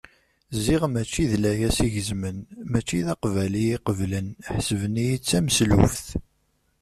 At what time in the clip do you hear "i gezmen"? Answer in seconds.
1.85-2.37